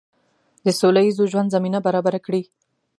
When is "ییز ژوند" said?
1.05-1.53